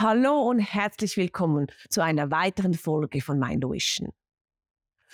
[0.00, 4.12] Hallo und herzlich willkommen zu einer weiteren Folge von Mindvision.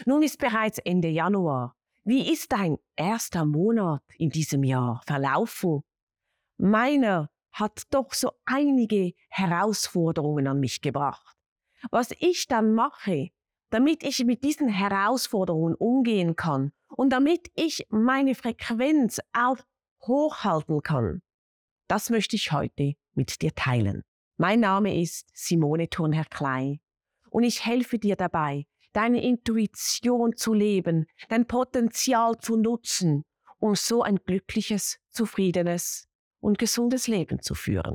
[0.04, 1.74] Nun ist bereits Ende Januar.
[2.04, 5.80] Wie ist dein erster Monat in diesem Jahr verlaufen?
[6.58, 11.34] Meiner hat doch so einige Herausforderungen an mich gebracht.
[11.90, 13.30] Was ich dann mache,
[13.70, 19.56] damit ich mit diesen Herausforderungen umgehen kann und damit ich meine Frequenz auch
[20.02, 21.22] hochhalten kann,
[21.88, 24.02] das möchte ich heute mit dir teilen.
[24.36, 26.80] Mein Name ist Simone Thurnherr Klein
[27.30, 33.22] und ich helfe dir dabei, deine Intuition zu leben, dein Potenzial zu nutzen,
[33.60, 36.08] um so ein glückliches, zufriedenes
[36.40, 37.94] und gesundes Leben zu führen.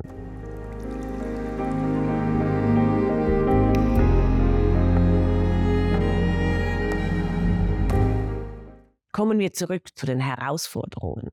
[9.12, 11.28] Kommen wir zurück zu den Herausforderungen.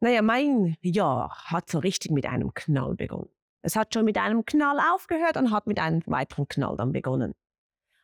[0.00, 3.33] Naja, mein Jahr hat so richtig mit einem Knall begonnen.
[3.64, 7.34] Es hat schon mit einem Knall aufgehört und hat mit einem weiteren Knall dann begonnen.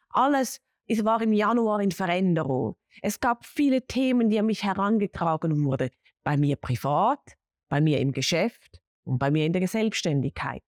[0.08, 0.60] Alles
[0.92, 2.74] es war im Januar in Veränderung.
[3.00, 5.90] Es gab viele Themen, die an mich herangetragen wurden.
[6.24, 7.36] Bei mir privat,
[7.68, 10.64] bei mir im Geschäft und bei mir in der Selbstständigkeit.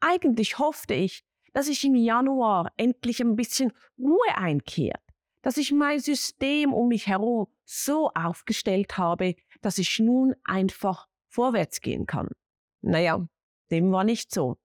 [0.00, 5.02] Eigentlich hoffte ich, dass ich im Januar endlich ein bisschen Ruhe einkehrt,
[5.42, 11.82] dass ich mein System um mich herum so aufgestellt habe, dass ich nun einfach vorwärts
[11.82, 12.30] gehen kann.
[12.80, 13.28] Naja,
[13.70, 14.58] dem war nicht so.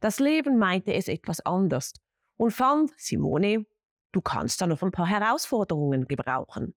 [0.00, 1.94] Das Leben meinte es etwas anders
[2.36, 3.66] und fand, Simone,
[4.12, 6.74] du kannst da noch ein paar Herausforderungen gebrauchen.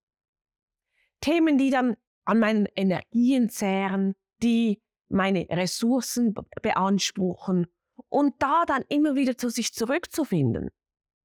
[1.21, 7.67] Themen, die dann an meinen Energien zehren, die meine Ressourcen beanspruchen
[8.09, 10.69] und da dann immer wieder zu sich zurückzufinden,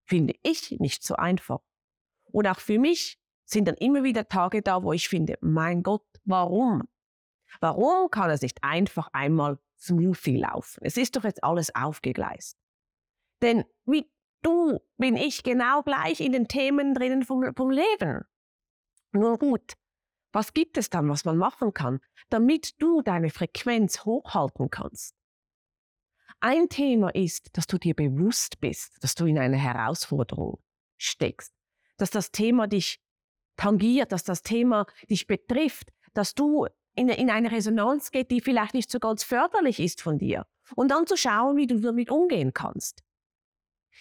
[0.05, 1.61] finde ich nicht so einfach.
[2.25, 6.05] Und auch für mich sind dann immer wieder Tage da, wo ich finde, mein Gott,
[6.25, 6.83] warum?
[7.61, 10.81] Warum kann es nicht einfach einmal smoothie laufen?
[10.83, 12.57] Es ist doch jetzt alles aufgegleist.
[13.43, 14.11] Denn wie
[14.43, 18.25] du bin ich genau gleich in den Themen drinnen vom, vom Leben.
[19.13, 19.75] Nur gut,
[20.33, 25.15] was gibt es dann, was man machen kann, damit du deine Frequenz hochhalten kannst?
[26.41, 30.63] Ein Thema ist, dass du dir bewusst bist, dass du in eine Herausforderung
[30.97, 31.53] steckst,
[31.97, 33.01] dass das Thema dich
[33.57, 36.67] tangiert, dass das Thema dich betrifft, dass du
[36.99, 40.47] in, in eine Resonanz geht, die vielleicht nicht so ganz förderlich ist von dir.
[40.75, 43.03] Und dann zu schauen, wie du damit umgehen kannst.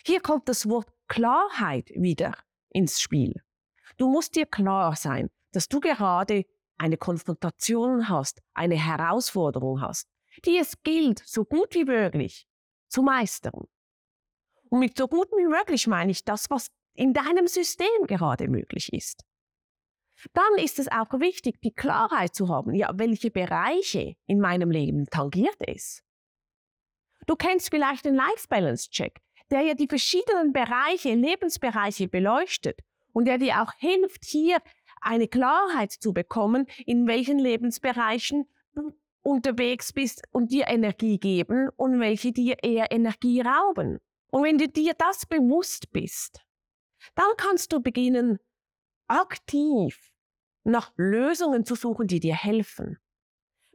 [0.05, 2.35] Hier kommt das Wort Klarheit wieder
[2.69, 3.41] ins Spiel.
[3.97, 6.45] Du musst dir klar sein, dass du gerade
[6.77, 10.07] eine Konfrontation hast, eine Herausforderung hast,
[10.45, 12.47] die es gilt, so gut wie möglich
[12.89, 13.65] zu meistern.
[14.69, 18.91] Und mit so gut wie möglich meine ich das, was in deinem System gerade möglich
[18.91, 19.26] ist
[20.33, 25.05] dann ist es auch wichtig, die Klarheit zu haben, ja, welche Bereiche in meinem Leben
[25.07, 26.03] tangiert es.
[27.25, 29.19] Du kennst vielleicht den Life Balance Check,
[29.51, 32.79] der ja die verschiedenen Bereiche, Lebensbereiche beleuchtet
[33.13, 34.59] und der dir auch hilft, hier
[35.01, 41.99] eine Klarheit zu bekommen, in welchen Lebensbereichen du unterwegs bist und dir Energie geben und
[41.99, 43.99] welche dir eher Energie rauben.
[44.31, 46.41] Und wenn du dir das bewusst bist,
[47.15, 48.39] dann kannst du beginnen,
[49.07, 50.11] aktiv
[50.63, 52.99] nach Lösungen zu suchen, die dir helfen.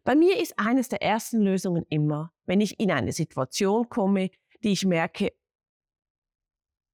[0.04, 4.30] Bei mir ist eines der ersten Lösungen immer, wenn ich in eine Situation komme,
[4.62, 5.32] die ich merke,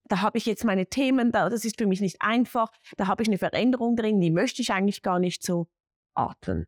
[0.05, 3.29] da habe ich jetzt meine Themen, das ist für mich nicht einfach, da habe ich
[3.29, 5.69] eine Veränderung drin, die möchte ich eigentlich gar nicht so
[6.15, 6.67] atmen.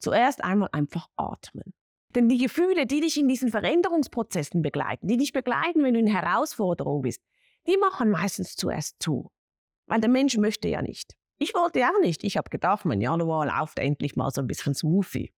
[0.00, 1.74] Zuerst einmal einfach atmen.
[2.14, 6.06] Denn die Gefühle, die dich in diesen Veränderungsprozessen begleiten, die dich begleiten, wenn du in
[6.06, 7.22] Herausforderung bist,
[7.66, 9.30] die machen meistens zuerst zu.
[9.88, 11.16] Weil der Mensch möchte ja nicht.
[11.38, 12.22] Ich wollte auch nicht.
[12.24, 15.32] Ich habe gedacht, mein Januar läuft endlich mal so ein bisschen Smoothie.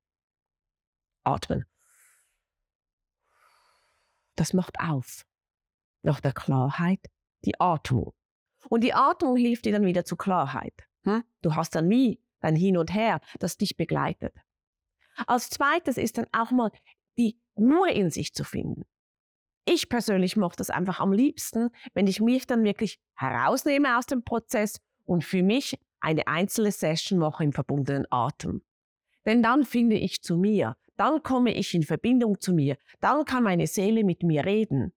[1.25, 1.67] Atmen.
[4.35, 5.25] Das macht auf.
[6.03, 7.01] Nach der Klarheit
[7.45, 8.13] die Atmung.
[8.69, 10.75] Und die Atmung hilft dir dann wieder zur Klarheit.
[11.05, 11.25] Hm?
[11.43, 14.35] Du hast dann wie dein Hin und Her, das dich begleitet.
[15.27, 16.71] Als zweites ist dann auch mal
[17.19, 18.85] die Ruhe in sich zu finden.
[19.73, 24.25] Ich persönlich mochte das einfach am liebsten, wenn ich mich dann wirklich herausnehme aus dem
[24.25, 28.63] Prozess und für mich eine einzelne Session mache im verbundenen Atem.
[29.27, 33.45] Denn dann finde ich zu mir, dann komme ich in Verbindung zu mir, dann kann
[33.45, 34.93] meine Seele mit mir reden.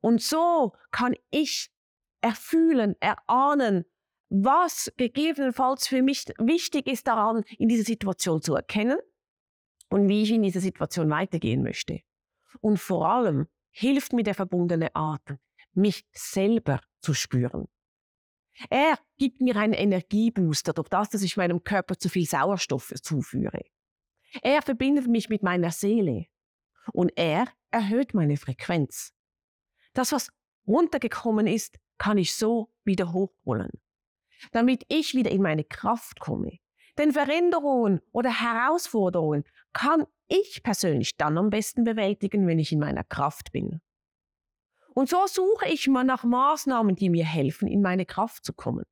[0.00, 1.70] Und so kann ich
[2.22, 3.84] erfühlen, erahnen,
[4.30, 8.96] was gegebenenfalls für mich wichtig ist daran, in dieser Situation zu erkennen
[9.90, 12.00] und wie ich in dieser Situation weitergehen möchte.
[12.62, 15.38] Und vor allem hilft mir der verbundene Atem,
[15.74, 17.66] mich selber zu spüren.
[18.70, 23.64] Er gibt mir einen Energiebooster durch das, dass ich meinem Körper zu viel Sauerstoff zuführe.
[24.42, 26.26] Er verbindet mich mit meiner Seele.
[26.92, 29.12] Und er erhöht meine Frequenz.
[29.94, 30.32] Das, was
[30.66, 33.70] runtergekommen ist, kann ich so wieder hochholen,
[34.50, 36.58] damit ich wieder in meine Kraft komme.
[36.98, 43.04] Denn Veränderungen oder Herausforderungen kann ich persönlich dann am besten bewältigen, wenn ich in meiner
[43.04, 43.80] Kraft bin.
[44.94, 48.84] Und so suche ich mal nach Maßnahmen, die mir helfen, in meine Kraft zu kommen.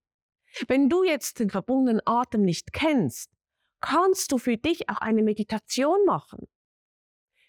[0.67, 3.31] Wenn du jetzt den verbundenen Atem nicht kennst,
[3.81, 6.49] kannst du für dich auch eine Meditation machen.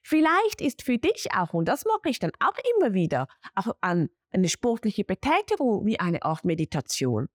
[0.04, 4.10] Vielleicht ist für dich auch, und das mache ich dann auch immer wieder, auch an
[4.32, 7.28] eine sportliche Betätigung wie eine Art Meditation.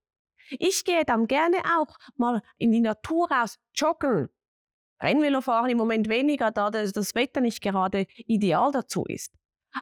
[0.50, 4.28] Ich gehe dann gerne auch mal in die Natur raus joggen.
[5.02, 9.34] Rennvelo fahren im Moment weniger, da das Wetter nicht gerade ideal dazu ist.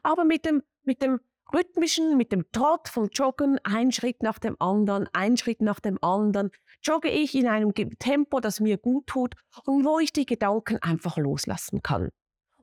[0.02, 1.20] Aber mit dem, mit dem
[1.52, 6.02] rhythmischen, mit dem Trott vom Joggen, ein Schritt nach dem anderen, ein Schritt nach dem
[6.02, 6.50] anderen,
[6.82, 9.34] jogge ich in einem Tempo, das mir gut tut
[9.64, 12.10] und wo ich die Gedanken einfach loslassen kann.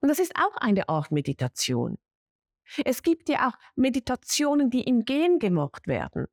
[0.01, 1.97] Und das ist auch eine Art Meditation.
[2.85, 6.27] Es gibt ja auch Meditationen, die im Gehen gemacht werden,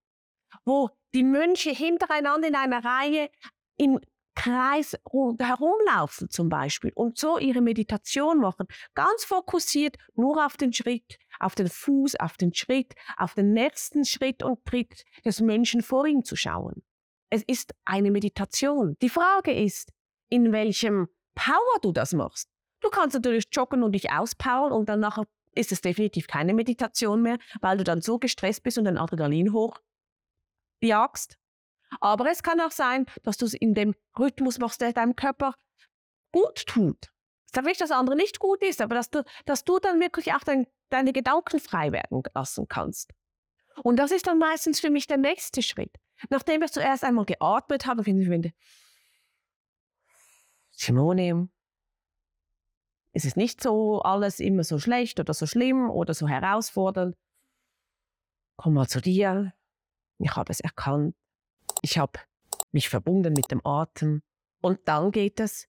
[0.69, 3.31] wo die Mönche hintereinander in einer Reihe
[3.76, 3.99] im
[4.35, 4.97] Kreis
[5.41, 11.56] herumlaufen zum Beispiel und so ihre Meditation machen, ganz fokussiert nur auf den Schritt, auf
[11.56, 16.23] den Fuß, auf den Schritt, auf den nächsten Schritt und Tritt des Menschen vor ihm
[16.23, 16.85] zu schauen.
[17.31, 18.97] Es ist eine Meditation.
[19.03, 19.91] Die Frage ist,
[20.29, 22.49] in welchem Power du das machst.
[22.81, 25.25] Du kannst natürlich joggen und dich auspowern und dann nachher
[25.55, 29.53] ist es definitiv keine Meditation mehr, weil du dann so gestresst bist und den Adrenalin
[29.53, 29.81] hoch
[30.86, 31.38] jagst.
[32.00, 35.54] Aber es kann auch sein, dass du es in dem Rhythmus machst, der deinem Körper
[36.32, 37.10] gut tut.
[37.46, 40.00] Ich sage nicht, dass das andere nicht gut ist, aber dass du, dass du dann
[40.00, 43.12] wirklich auch dein, deine Gedanken frei werden lassen kannst.
[43.82, 45.94] Und das ist dann meistens für mich der nächste Schritt.
[46.30, 48.52] Nachdem ich zuerst einmal geatmet habe, finde ich, finde,
[50.72, 51.48] Simone,
[53.12, 57.16] es ist nicht so alles immer so schlecht oder so schlimm oder so herausfordernd.
[58.56, 59.54] Komm mal zu dir.
[60.19, 61.15] Ich habe es erkannt.
[61.82, 62.19] Ich habe
[62.73, 64.23] mich verbunden mit dem Atem.
[64.61, 65.69] Und dann geht es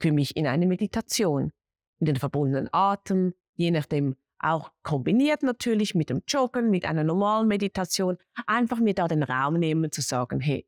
[0.00, 1.52] für mich in eine Meditation.
[2.00, 7.48] In den verbundenen Atem, je nachdem auch kombiniert natürlich mit dem Joggen, mit einer normalen
[7.48, 10.66] Meditation, einfach mir da den Raum nehmen zu sagen, hey,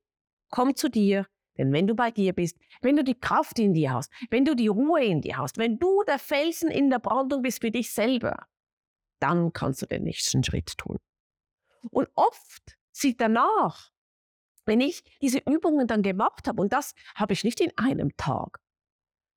[0.50, 1.26] komm zu dir,
[1.58, 4.54] denn wenn du bei dir bist, wenn du die Kraft in dir hast, wenn du
[4.54, 7.92] die Ruhe in dir hast, wenn du der Felsen in der Brandung bist für dich
[7.92, 8.46] selber,
[9.20, 10.98] dann kannst du den nächsten Schritt tun.
[11.90, 13.92] Und oft sieht danach
[14.66, 18.60] wenn ich diese Übungen dann gemacht habe, und das habe ich nicht in einem Tag,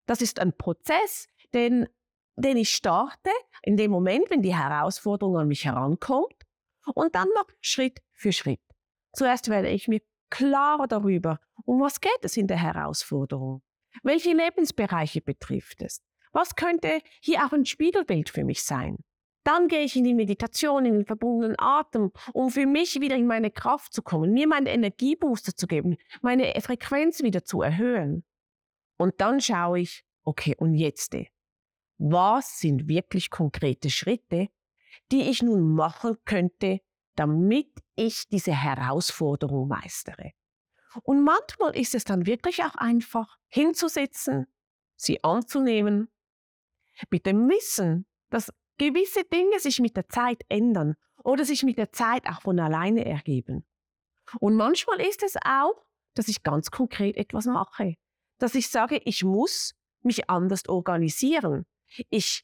[0.07, 1.87] das ist ein Prozess, den,
[2.35, 3.29] den ich starte
[3.61, 6.45] in dem Moment, wenn die Herausforderung an mich herankommt,
[6.95, 8.61] und dann noch Schritt für Schritt.
[9.13, 10.01] Zuerst werde ich mir
[10.31, 13.61] klarer darüber, um was geht es in der Herausforderung?
[14.01, 16.01] Welche Lebensbereiche betrifft es?
[16.31, 18.97] Was könnte hier auch ein Spiegelbild für mich sein?
[19.43, 23.25] Dann gehe ich in die Meditation, in den verbundenen Atem, um für mich wieder in
[23.25, 28.23] meine Kraft zu kommen, mir meinen Energiebooster zu geben, meine Frequenz wieder zu erhöhen.
[28.97, 31.15] Und dann schaue ich, okay, und jetzt?
[31.97, 34.49] Was sind wirklich konkrete Schritte,
[35.11, 36.81] die ich nun machen könnte,
[37.15, 40.31] damit ich diese Herausforderung meistere?
[41.03, 44.47] Und manchmal ist es dann wirklich auch einfach, hinzusitzen,
[44.95, 46.09] sie anzunehmen,
[47.09, 51.91] mit dem Wissen, dass gewisse Dinge sich mit der Zeit ändern oder sich mit der
[51.91, 53.65] Zeit auch von alleine ergeben.
[54.39, 57.95] Und manchmal ist es auch, dass ich ganz konkret etwas mache.
[58.39, 61.65] Dass ich sage, ich muss mich anders organisieren.
[62.09, 62.43] Ich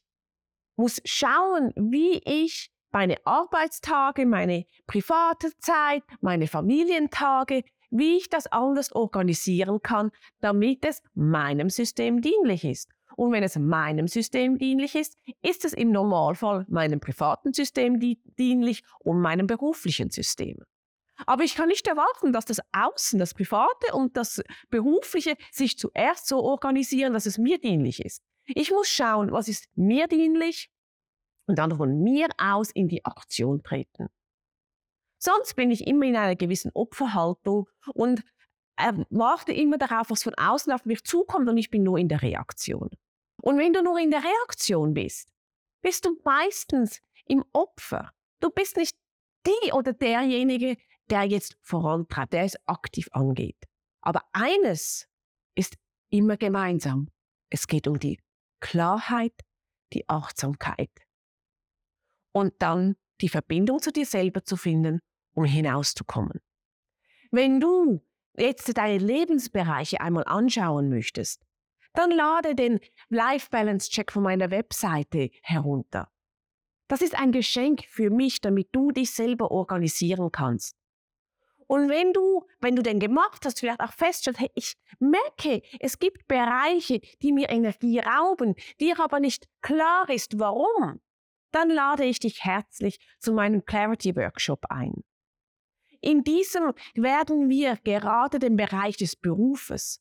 [0.76, 8.92] muss schauen, wie ich meine Arbeitstage, meine private Zeit, meine Familientage, wie ich das anders
[8.92, 12.90] organisieren kann, damit es meinem System dienlich ist.
[13.16, 18.84] Und wenn es meinem System dienlich ist, ist es im Normalfall meinem privaten System dienlich
[19.00, 20.58] und meinem beruflichen System.
[21.24, 26.26] Aber ich kann nicht erwarten, dass das Außen, das Private und das Berufliche sich zuerst
[26.26, 28.22] so organisieren, dass es mir dienlich ist.
[28.48, 30.70] Ich muss schauen, was ist mir dienlich
[31.46, 34.08] und dann von mir aus in die Aktion treten.
[35.18, 38.22] Sonst bin ich immer in einer gewissen Opferhaltung und
[39.08, 42.20] warte immer darauf, was von außen auf mich zukommt und ich bin nur in der
[42.20, 42.90] Reaktion.
[43.46, 45.32] Und wenn du nur in der Reaktion bist,
[45.80, 48.10] bist du meistens im Opfer.
[48.40, 48.96] Du bist nicht
[49.46, 50.76] die oder derjenige,
[51.10, 53.62] der jetzt vorantreibt, der es aktiv angeht.
[54.00, 55.08] Aber eines
[55.54, 55.76] ist
[56.10, 57.08] immer gemeinsam.
[57.48, 58.18] Es geht um die
[58.58, 59.44] Klarheit,
[59.92, 60.90] die Achtsamkeit.
[62.32, 64.98] Und dann die Verbindung zu dir selber zu finden,
[65.34, 66.40] um hinauszukommen.
[67.30, 68.04] Wenn du
[68.36, 71.45] jetzt deine Lebensbereiche einmal anschauen möchtest,
[71.98, 76.10] dann lade den Life Balance Check von meiner Webseite herunter.
[76.88, 80.76] Das ist ein Geschenk für mich, damit du dich selber organisieren kannst.
[81.66, 85.98] Und wenn du, wenn du den gemacht hast, vielleicht auch feststellst, hey, ich merke, es
[85.98, 91.00] gibt Bereiche, die mir Energie rauben, dir aber nicht klar ist, warum,
[91.50, 95.02] dann lade ich dich herzlich zu meinem Clarity Workshop ein.
[96.00, 100.00] In diesem werden wir gerade den Bereich des Berufes,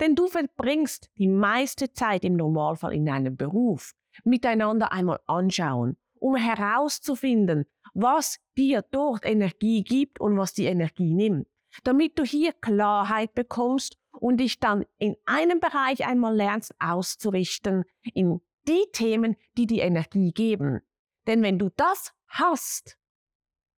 [0.00, 3.94] denn du verbringst die meiste Zeit im Normalfall in einem Beruf,
[4.24, 11.48] miteinander einmal anschauen, um herauszufinden, was dir dort Energie gibt und was die Energie nimmt,
[11.84, 18.40] damit du hier Klarheit bekommst und dich dann in einem Bereich einmal lernst auszurichten in
[18.66, 20.80] die Themen, die die Energie geben.
[21.26, 22.98] Denn wenn du das hast,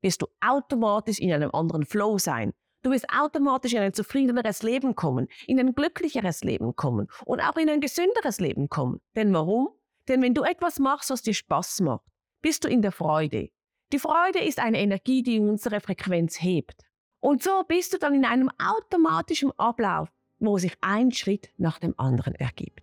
[0.03, 2.53] wirst du automatisch in einem anderen Flow sein.
[2.83, 7.57] Du wirst automatisch in ein zufriedeneres Leben kommen, in ein glücklicheres Leben kommen und auch
[7.57, 9.01] in ein gesünderes Leben kommen.
[9.17, 9.69] Denn warum?
[10.09, 12.05] Denn wenn du etwas machst, was dir Spaß macht,
[12.41, 13.51] bist du in der Freude.
[13.93, 16.85] Die Freude ist eine Energie, die unsere Frequenz hebt.
[17.21, 20.09] Und so bist du dann in einem automatischen Ablauf,
[20.39, 22.83] wo sich ein Schritt nach dem anderen ergibt.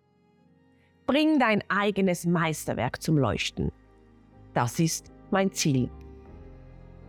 [1.08, 3.72] Bring dein eigenes Meisterwerk zum Leuchten.
[4.54, 5.90] Das ist mein Ziel.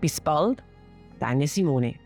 [0.00, 0.62] Bis bald,
[1.18, 1.96] deine Simone.